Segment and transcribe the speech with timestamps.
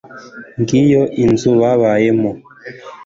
[0.59, 2.31] ngiyo inzu babayemo